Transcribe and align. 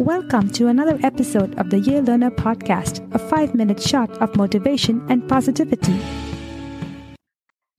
Welcome 0.00 0.48
to 0.52 0.68
another 0.68 0.98
episode 1.02 1.58
of 1.58 1.68
the 1.68 1.78
Yale 1.78 2.02
Learner 2.02 2.30
Podcast, 2.30 3.06
a 3.14 3.18
five 3.18 3.54
minute 3.54 3.82
shot 3.82 4.10
of 4.22 4.34
motivation 4.34 5.04
and 5.10 5.28
positivity. 5.28 6.00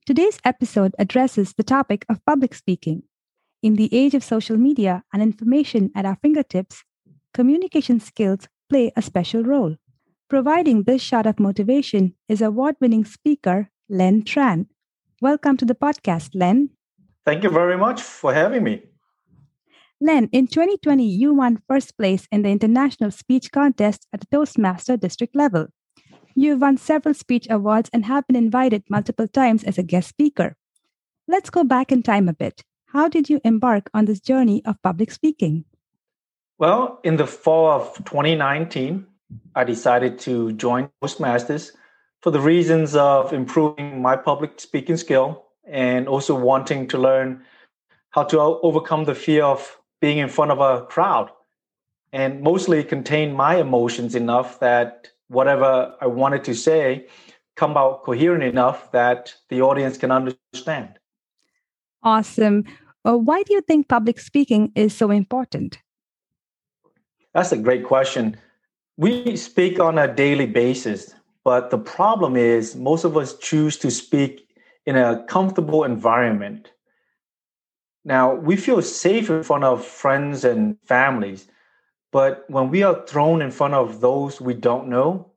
Today's 0.06 0.38
episode 0.44 0.94
addresses 1.00 1.52
the 1.54 1.64
topic 1.64 2.06
of 2.08 2.24
public 2.24 2.54
speaking. 2.54 3.02
In 3.60 3.74
the 3.74 3.92
age 3.92 4.14
of 4.14 4.22
social 4.22 4.56
media 4.56 5.02
and 5.12 5.20
information 5.20 5.90
at 5.96 6.06
our 6.06 6.16
fingertips, 6.22 6.84
communication 7.34 7.98
skills 7.98 8.46
play 8.70 8.92
a 8.94 9.02
special 9.02 9.42
role. 9.42 9.74
Providing 10.30 10.84
this 10.84 11.02
shot 11.02 11.26
of 11.26 11.40
motivation 11.40 12.14
is 12.28 12.40
award 12.40 12.76
winning 12.80 13.04
speaker 13.04 13.68
Len 13.88 14.22
Tran. 14.22 14.66
Welcome 15.20 15.56
to 15.56 15.64
the 15.64 15.74
podcast, 15.74 16.36
Len. 16.36 16.70
Thank 17.26 17.42
you 17.42 17.50
very 17.50 17.76
much 17.76 18.00
for 18.00 18.32
having 18.32 18.62
me. 18.62 18.84
Len, 20.04 20.28
in 20.32 20.48
2020, 20.48 21.04
you 21.06 21.32
won 21.32 21.62
first 21.68 21.96
place 21.96 22.26
in 22.32 22.42
the 22.42 22.48
International 22.48 23.12
Speech 23.12 23.52
Contest 23.52 24.08
at 24.12 24.18
the 24.18 24.26
Toastmaster 24.32 24.96
district 24.96 25.36
level. 25.36 25.68
You've 26.34 26.60
won 26.60 26.76
several 26.76 27.14
speech 27.14 27.46
awards 27.48 27.88
and 27.92 28.04
have 28.06 28.26
been 28.26 28.34
invited 28.34 28.82
multiple 28.90 29.28
times 29.28 29.62
as 29.62 29.78
a 29.78 29.84
guest 29.84 30.08
speaker. 30.08 30.56
Let's 31.28 31.50
go 31.50 31.62
back 31.62 31.92
in 31.92 32.02
time 32.02 32.28
a 32.28 32.32
bit. 32.32 32.64
How 32.86 33.06
did 33.06 33.30
you 33.30 33.40
embark 33.44 33.90
on 33.94 34.06
this 34.06 34.18
journey 34.18 34.60
of 34.64 34.82
public 34.82 35.12
speaking? 35.12 35.66
Well, 36.58 36.98
in 37.04 37.16
the 37.16 37.26
fall 37.28 37.70
of 37.70 37.94
2019, 37.98 39.06
I 39.54 39.62
decided 39.62 40.18
to 40.20 40.50
join 40.54 40.90
Toastmasters 41.00 41.70
for 42.22 42.32
the 42.32 42.40
reasons 42.40 42.96
of 42.96 43.32
improving 43.32 44.02
my 44.02 44.16
public 44.16 44.58
speaking 44.58 44.96
skill 44.96 45.44
and 45.64 46.08
also 46.08 46.34
wanting 46.34 46.88
to 46.88 46.98
learn 46.98 47.44
how 48.10 48.24
to 48.24 48.40
overcome 48.40 49.04
the 49.04 49.14
fear 49.14 49.44
of 49.44 49.78
being 50.02 50.18
in 50.18 50.28
front 50.28 50.50
of 50.50 50.60
a 50.60 50.84
crowd 50.86 51.30
and 52.12 52.42
mostly 52.42 52.82
contain 52.84 53.32
my 53.32 53.56
emotions 53.56 54.14
enough 54.14 54.58
that 54.58 55.08
whatever 55.28 55.94
I 56.00 56.08
wanted 56.08 56.44
to 56.44 56.54
say 56.54 57.06
come 57.54 57.76
out 57.76 58.02
coherent 58.02 58.42
enough 58.42 58.90
that 58.92 59.32
the 59.48 59.62
audience 59.62 59.96
can 59.96 60.10
understand. 60.10 60.98
Awesome. 62.02 62.64
Uh, 63.04 63.16
why 63.16 63.44
do 63.44 63.54
you 63.54 63.60
think 63.60 63.88
public 63.88 64.18
speaking 64.18 64.72
is 64.74 64.92
so 64.94 65.10
important? 65.10 65.78
That's 67.32 67.52
a 67.52 67.56
great 67.56 67.84
question. 67.84 68.36
We 68.96 69.36
speak 69.36 69.78
on 69.78 69.98
a 69.98 70.12
daily 70.12 70.46
basis, 70.46 71.14
but 71.44 71.70
the 71.70 71.78
problem 71.78 72.36
is 72.36 72.74
most 72.74 73.04
of 73.04 73.16
us 73.16 73.38
choose 73.38 73.78
to 73.78 73.90
speak 73.90 74.48
in 74.84 74.96
a 74.96 75.24
comfortable 75.28 75.84
environment 75.84 76.71
now, 78.04 78.34
we 78.34 78.56
feel 78.56 78.82
safe 78.82 79.30
in 79.30 79.42
front 79.44 79.64
of 79.64 79.84
friends 79.84 80.44
and 80.44 80.76
families, 80.84 81.46
but 82.10 82.44
when 82.48 82.68
we 82.68 82.82
are 82.82 83.06
thrown 83.06 83.40
in 83.40 83.50
front 83.50 83.74
of 83.74 84.00
those 84.00 84.40
we 84.40 84.54
don't 84.54 84.88
know, 84.88 85.30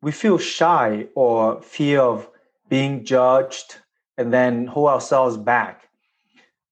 we 0.00 0.12
feel 0.12 0.38
shy 0.38 1.06
or 1.14 1.60
fear 1.60 2.00
of 2.00 2.28
being 2.68 3.04
judged 3.04 3.76
and 4.16 4.32
then 4.32 4.66
hold 4.66 4.90
ourselves 4.90 5.36
back. 5.36 5.88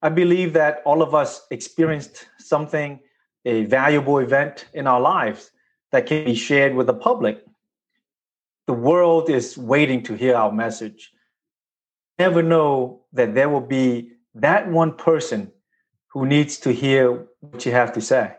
I 0.01 0.11
believe 0.11 0.53
that 0.53 0.83
all 0.85 1.03
of 1.03 1.15
us 1.15 1.47
experienced 1.51 2.27
something, 2.39 3.01
a 3.45 3.65
valuable 3.65 4.19
event 4.19 4.67
in 4.75 4.87
our 4.87 5.01
lives 5.01 5.51
that 5.91 6.07
can 6.07 6.25
be 6.25 6.35
shared 6.35 6.75
with 6.75 6.87
the 6.87 6.95
public. 6.95 7.45
The 8.67 8.73
world 8.73 9.29
is 9.29 9.59
waiting 9.59 10.03
to 10.05 10.15
hear 10.15 10.37
our 10.37 10.53
message. 10.53 11.13
Never 12.19 12.43
know 12.43 13.03
that 13.13 13.35
there 13.35 13.49
will 13.49 13.61
be 13.61 14.13
that 14.35 14.69
one 14.71 14.95
person 14.95 15.51
who 16.13 16.27
needs 16.27 16.59
to 16.59 16.73
hear 16.73 17.27
what 17.41 17.65
you 17.65 17.73
have 17.73 17.93
to 17.95 18.01
say. 18.01 18.35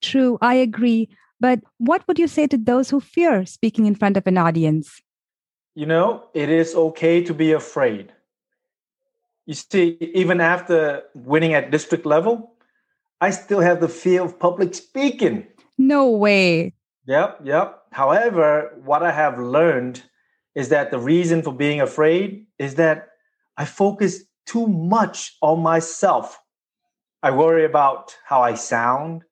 True, 0.00 0.38
I 0.40 0.54
agree. 0.54 1.08
But 1.40 1.60
what 1.78 2.06
would 2.06 2.18
you 2.18 2.28
say 2.28 2.46
to 2.46 2.58
those 2.58 2.90
who 2.90 3.00
fear 3.00 3.46
speaking 3.46 3.86
in 3.86 3.94
front 3.94 4.16
of 4.16 4.26
an 4.26 4.38
audience? 4.38 5.00
You 5.74 5.86
know, 5.86 6.24
it 6.34 6.48
is 6.50 6.74
okay 6.74 7.22
to 7.24 7.34
be 7.34 7.52
afraid. 7.52 8.12
You 9.46 9.54
see, 9.54 9.98
even 10.00 10.40
after 10.40 11.02
winning 11.14 11.54
at 11.54 11.70
district 11.70 12.06
level, 12.06 12.54
I 13.20 13.30
still 13.30 13.60
have 13.60 13.80
the 13.80 13.88
fear 13.88 14.22
of 14.22 14.38
public 14.38 14.74
speaking. 14.74 15.46
No 15.78 16.10
way. 16.10 16.74
Yep, 17.06 17.40
yep. 17.44 17.82
However, 17.90 18.72
what 18.84 19.02
I 19.02 19.10
have 19.10 19.38
learned 19.38 20.02
is 20.54 20.68
that 20.68 20.90
the 20.90 20.98
reason 20.98 21.42
for 21.42 21.52
being 21.52 21.80
afraid 21.80 22.46
is 22.58 22.76
that 22.76 23.08
I 23.56 23.64
focus 23.64 24.24
too 24.46 24.66
much 24.66 25.36
on 25.40 25.60
myself. 25.62 26.40
I 27.22 27.30
worry 27.30 27.64
about 27.64 28.16
how 28.24 28.42
I 28.42 28.54
sound 28.54 29.22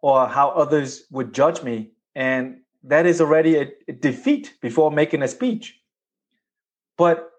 or 0.00 0.28
how 0.28 0.50
others 0.50 1.04
would 1.10 1.32
judge 1.32 1.62
me. 1.62 1.92
And 2.14 2.60
that 2.84 3.06
is 3.06 3.20
already 3.20 3.56
a, 3.56 3.68
a 3.88 3.92
defeat 3.92 4.54
before 4.60 4.90
making 4.90 5.22
a 5.22 5.28
speech. 5.28 5.80
But 6.96 7.30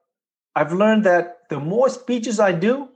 I've 0.56 0.74
learned 0.74 1.06
that 1.06 1.40
the 1.50 1.60
more 1.60 1.90
speeches 1.90 2.40
I 2.40 2.52
do, 2.52 2.90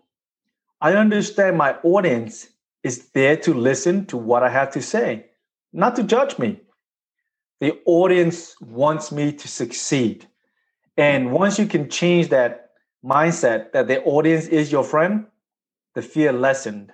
I 0.81 0.93
understand 0.93 1.57
my 1.57 1.75
audience 1.83 2.47
is 2.83 3.09
there 3.09 3.35
to 3.37 3.53
listen 3.53 4.05
to 4.07 4.17
what 4.17 4.43
I 4.43 4.49
have 4.49 4.71
to 4.71 4.81
say, 4.81 5.25
not 5.73 5.95
to 5.95 6.03
judge 6.03 6.37
me. 6.37 6.61
The 7.59 7.79
audience 7.85 8.55
wants 8.61 9.11
me 9.11 9.31
to 9.31 9.47
succeed. 9.47 10.27
And 10.95 11.31
once 11.31 11.57
you 11.57 11.65
can 11.65 11.89
change 11.89 12.29
that 12.29 12.66
mindset 13.03 13.71
that 13.71 13.87
the 13.87 14.03
audience 14.03 14.47
is 14.47 14.71
your 14.71 14.83
friend, 14.83 15.25
the 15.95 16.01
fear 16.01 16.31
lessened. 16.31 16.91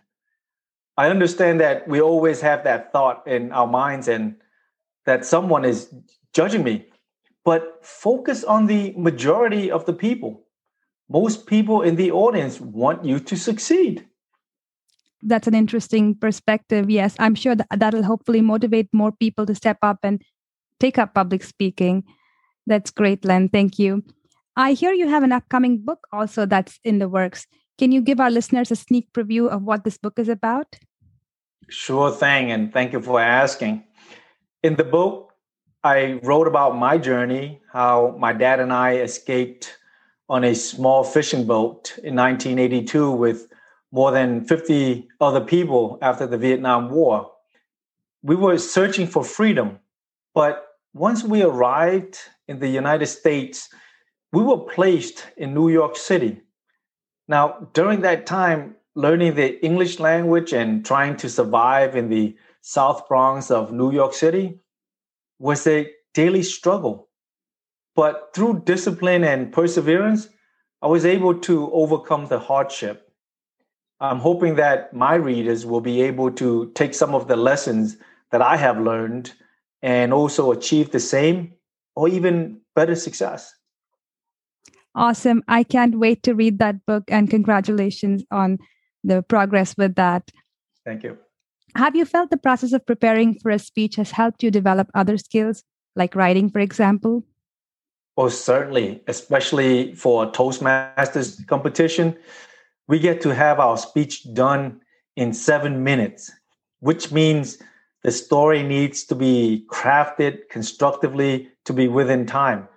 I 0.98 1.10
understand 1.10 1.60
that 1.62 1.88
we 1.88 2.02
always 2.02 2.42
have 2.42 2.64
that 2.64 2.92
thought 2.92 3.28
in 3.28 3.52
our 3.52 3.68
minds 3.68 4.08
and 4.08 4.36
that 5.06 5.26
someone 5.26 5.66
is 5.66 5.94
judging 6.34 6.64
me, 6.64 6.86
but 7.44 7.80
focus 7.84 8.44
on 8.44 8.68
the 8.68 8.94
majority 8.96 9.72
of 9.72 9.86
the 9.86 9.94
people. 9.94 10.46
Most 11.10 11.48
people 11.48 11.82
in 11.82 11.96
the 11.96 12.12
audience 12.12 12.62
want 12.62 13.04
you 13.04 13.20
to 13.20 13.36
succeed. 13.36 14.08
That's 15.22 15.48
an 15.48 15.56
interesting 15.56 16.16
perspective. 16.16 16.90
Yes, 16.90 17.16
I'm 17.18 17.36
sure 17.36 17.56
that 17.56 17.68
that'll 17.76 18.04
hopefully 18.04 18.42
motivate 18.42 18.90
more 18.94 19.12
people 19.12 19.46
to 19.46 19.56
step 19.56 19.78
up 19.82 20.00
and 20.04 20.22
take 20.80 20.98
up 20.98 21.14
public 21.14 21.44
speaking. 21.44 22.04
That's 22.68 22.92
great, 22.92 23.26
Len. 23.26 23.50
Thank 23.50 23.80
you. 23.80 24.04
I 24.56 24.74
hear 24.74 24.94
you 24.94 25.08
have 25.08 25.24
an 25.24 25.32
upcoming 25.32 25.80
book 25.80 26.08
also 26.12 26.46
that's 26.46 26.80
in 26.84 27.00
the 27.00 27.10
works. 27.10 27.48
Can 27.80 27.92
you 27.92 28.02
give 28.02 28.20
our 28.20 28.30
listeners 28.30 28.70
a 28.70 28.76
sneak 28.76 29.12
preview 29.12 29.50
of 29.50 29.64
what 29.64 29.84
this 29.84 29.98
book 29.98 30.20
is 30.20 30.30
about? 30.30 30.78
Sure 31.70 32.12
thing. 32.12 32.52
And 32.52 32.72
thank 32.72 32.94
you 32.94 33.02
for 33.02 33.20
asking. 33.20 33.84
In 34.62 34.76
the 34.76 34.84
book, 34.84 35.34
I 35.84 36.20
wrote 36.24 36.48
about 36.48 36.78
my 36.78 36.98
journey, 36.98 37.62
how 37.72 38.16
my 38.20 38.32
dad 38.32 38.60
and 38.60 38.72
I 38.72 38.98
escaped 38.98 39.76
on 40.30 40.44
a 40.44 40.54
small 40.54 41.04
fishing 41.04 41.46
boat 41.46 41.98
in 42.04 42.16
1982 42.16 43.12
with 43.12 43.48
more 43.92 44.12
than 44.12 44.46
50 44.46 45.08
other 45.20 45.42
people 45.42 45.98
after 46.02 46.26
the 46.28 46.38
Vietnam 46.38 46.90
War. 46.90 47.32
We 48.22 48.36
were 48.36 48.58
searching 48.58 49.08
for 49.08 49.24
freedom, 49.24 49.80
but 50.34 50.66
once 50.94 51.24
we 51.24 51.42
arrived 51.42 52.18
in 52.48 52.60
the 52.60 52.70
United 52.70 53.08
States, 53.08 53.68
we 54.34 54.44
were 54.44 54.58
placed 54.58 55.28
in 55.38 55.54
New 55.54 55.70
York 55.70 55.96
City. 55.96 56.42
Now, 57.28 57.70
during 57.74 58.02
that 58.02 58.26
time, 58.26 58.76
learning 58.96 59.36
the 59.36 59.64
English 59.64 60.00
language 60.00 60.54
and 60.54 60.84
trying 60.84 61.16
to 61.18 61.30
survive 61.30 61.96
in 61.96 62.10
the 62.10 62.36
South 62.62 63.08
Bronx 63.08 63.52
of 63.52 63.72
New 63.72 63.92
York 63.92 64.14
City 64.14 64.60
was 65.38 65.68
a 65.68 65.92
daily 66.16 66.42
struggle. 66.42 67.10
But 67.96 68.32
through 68.34 68.64
discipline 68.66 69.24
and 69.24 69.54
perseverance, 69.54 70.30
I 70.82 70.88
was 70.88 71.06
able 71.06 71.40
to 71.42 71.72
overcome 71.72 72.26
the 72.26 72.40
hardship. 72.40 73.12
I'm 74.00 74.20
hoping 74.20 74.56
that 74.56 74.94
my 74.94 75.14
readers 75.14 75.64
will 75.64 75.80
be 75.82 76.02
able 76.02 76.32
to 76.32 76.72
take 76.74 76.96
some 76.96 77.14
of 77.14 77.28
the 77.28 77.36
lessons 77.36 77.98
that 78.32 78.42
I 78.42 78.58
have 78.58 78.82
learned 78.82 79.32
and 79.84 80.12
also 80.12 80.52
achieve 80.52 80.92
the 80.92 81.00
same 81.00 81.54
or 81.96 82.10
even 82.10 82.62
better 82.76 82.96
success. 82.96 83.54
Awesome. 84.96 85.44
I 85.48 85.64
can't 85.64 85.98
wait 85.98 86.24
to 86.24 86.36
read 86.36 86.60
that 86.60 86.86
book 86.86 87.04
and 87.08 87.30
congratulations 87.30 88.24
on 88.32 88.60
the 89.04 89.24
progress 89.24 89.76
with 89.78 89.96
that. 89.96 90.30
Thank 90.86 91.04
you. 91.04 91.18
Have 91.76 91.96
you 91.96 92.06
felt 92.06 92.30
the 92.30 92.38
process 92.38 92.74
of 92.74 92.86
preparing 92.86 93.40
for 93.40 93.50
a 93.50 93.58
speech 93.58 93.96
has 93.96 94.12
helped 94.12 94.44
you 94.44 94.52
develop 94.52 94.90
other 94.94 95.18
skills, 95.18 95.64
like 95.96 96.16
writing, 96.16 96.50
for 96.50 96.60
example? 96.60 97.24
Oh, 98.16 98.30
certainly, 98.30 99.02
especially 99.08 99.96
for 99.96 100.32
Toastmasters 100.32 101.46
competition. 101.48 102.16
We 102.88 103.00
get 103.00 103.22
to 103.22 103.34
have 103.34 103.60
our 103.60 103.78
speech 103.78 104.32
done 104.34 104.82
in 105.16 105.34
seven 105.34 105.84
minutes, 105.84 106.32
which 106.80 107.12
means 107.12 107.58
the 108.04 108.12
story 108.12 108.62
needs 108.62 109.04
to 109.06 109.16
be 109.16 109.66
crafted 109.72 110.50
constructively 110.52 111.50
to 111.66 111.74
be 111.74 111.88
within 111.88 112.28
time. 112.28 112.68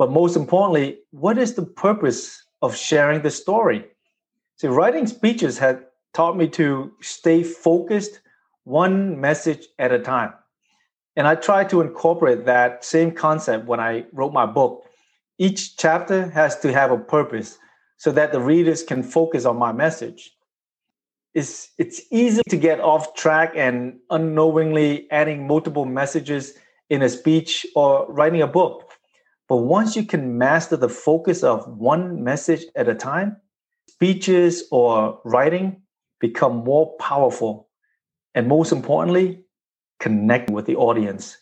But 0.00 0.10
most 0.10 0.34
importantly, 0.34 1.00
what 1.10 1.36
is 1.36 1.52
the 1.52 1.66
purpose 1.66 2.42
of 2.62 2.74
sharing 2.74 3.20
the 3.20 3.30
story? 3.30 3.84
See, 4.56 4.66
writing 4.66 5.06
speeches 5.06 5.58
had 5.58 5.84
taught 6.14 6.38
me 6.38 6.48
to 6.56 6.90
stay 7.02 7.42
focused 7.42 8.20
one 8.64 9.20
message 9.20 9.66
at 9.78 9.92
a 9.92 9.98
time. 9.98 10.32
And 11.16 11.28
I 11.28 11.34
try 11.34 11.64
to 11.64 11.82
incorporate 11.82 12.46
that 12.46 12.82
same 12.82 13.12
concept 13.12 13.66
when 13.66 13.78
I 13.78 14.06
wrote 14.14 14.32
my 14.32 14.46
book. 14.46 14.86
Each 15.36 15.76
chapter 15.76 16.30
has 16.30 16.58
to 16.60 16.72
have 16.72 16.90
a 16.90 16.96
purpose 16.96 17.58
so 17.98 18.10
that 18.12 18.32
the 18.32 18.40
readers 18.40 18.82
can 18.82 19.02
focus 19.02 19.44
on 19.44 19.58
my 19.58 19.72
message. 19.72 20.34
It's, 21.34 21.72
it's 21.76 22.00
easy 22.10 22.40
to 22.48 22.56
get 22.56 22.80
off 22.80 23.12
track 23.12 23.52
and 23.54 23.98
unknowingly 24.08 25.10
adding 25.10 25.46
multiple 25.46 25.84
messages 25.84 26.54
in 26.88 27.02
a 27.02 27.08
speech 27.10 27.66
or 27.76 28.10
writing 28.10 28.40
a 28.40 28.46
book. 28.46 28.89
But 29.50 29.66
once 29.66 29.96
you 29.96 30.04
can 30.04 30.38
master 30.38 30.76
the 30.76 30.88
focus 30.88 31.42
of 31.42 31.66
one 31.66 32.22
message 32.22 32.66
at 32.76 32.88
a 32.88 32.94
time, 32.94 33.36
speeches 33.88 34.62
or 34.70 35.20
writing 35.24 35.82
become 36.20 36.62
more 36.62 36.94
powerful. 36.98 37.68
And 38.32 38.46
most 38.46 38.70
importantly, 38.70 39.42
connect 39.98 40.50
with 40.50 40.66
the 40.66 40.76
audience. 40.76 41.36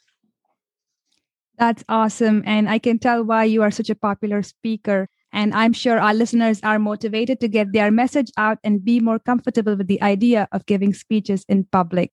That's 1.59 1.85
awesome. 1.87 2.43
And 2.47 2.71
I 2.71 2.79
can 2.79 2.99
tell 2.99 3.23
why 3.23 3.45
you 3.45 3.61
are 3.61 3.71
such 3.71 3.91
a 3.91 3.95
popular 3.95 4.43
speaker. 4.43 5.11
And 5.31 5.53
I'm 5.53 5.75
sure 5.75 6.01
our 6.01 6.15
listeners 6.15 6.61
are 6.63 6.79
motivated 6.79 7.41
to 7.41 7.49
get 7.49 7.75
their 7.75 7.91
message 7.91 8.31
out 8.39 8.57
and 8.65 8.83
be 8.83 9.01
more 9.01 9.19
comfortable 9.19 9.77
with 9.77 9.87
the 9.87 10.01
idea 10.01 10.49
of 10.51 10.65
giving 10.65 10.95
speeches 10.95 11.45
in 11.47 11.65
public. 11.65 12.13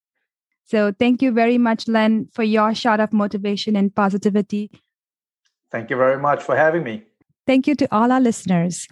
So 0.66 0.92
thank 0.92 1.22
you 1.22 1.32
very 1.32 1.58
much, 1.58 1.88
Len, 1.88 2.28
for 2.34 2.44
your 2.44 2.76
shot 2.76 3.00
of 3.00 3.14
motivation 3.14 3.78
and 3.78 3.96
positivity. 3.96 4.72
Thank 5.72 5.90
you 5.90 5.98
very 5.98 6.20
much 6.20 6.44
for 6.44 6.56
having 6.56 6.84
me. 6.84 7.04
Thank 7.46 7.68
you 7.68 7.76
to 7.76 7.88
all 7.92 8.12
our 8.12 8.22
listeners. 8.22 8.88